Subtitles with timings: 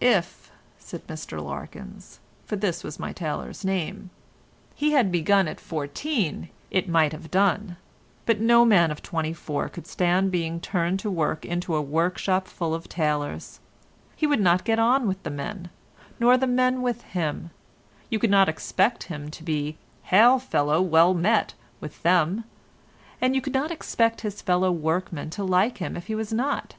[0.00, 4.10] "If," said Mr Larkins, for this was my tailor's name,
[4.76, 7.76] "he had begun at fourteen, it might have done,
[8.24, 12.46] but no man of twenty four could stand being turned to work into a workshop
[12.46, 13.58] full of tailors;
[14.14, 15.70] he would not get on with the men,
[16.20, 17.50] nor the men with him;
[18.08, 22.44] you could not expect him to be 'hail fellow, well met' with them,
[23.20, 26.76] and you could not expect his fellow workmen to like him if he was not.